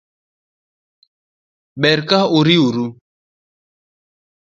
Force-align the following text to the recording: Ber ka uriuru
Ber 1.81 1.99
ka 2.09 2.19
uriuru 2.37 2.85